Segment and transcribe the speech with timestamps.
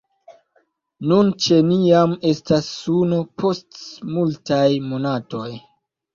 [1.11, 3.79] Nun ĉe ni jam estas suno post
[4.17, 5.47] multaj monatoj.